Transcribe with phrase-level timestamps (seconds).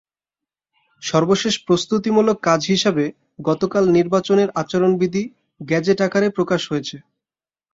[1.03, 3.05] সর্বশেষ প্রস্তুতিমূলক কাজ হিসেবে
[3.41, 5.23] গতকাল নির্বাচনের আচরণবিধি
[5.61, 6.95] গেজেট আকারে প্রকাশ হয়েছে।